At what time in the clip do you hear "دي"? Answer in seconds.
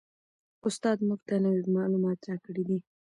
2.69-2.77